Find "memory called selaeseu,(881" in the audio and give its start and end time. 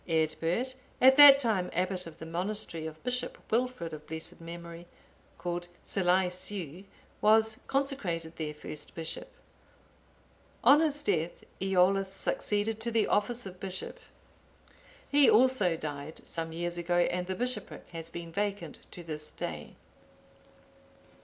4.41-6.85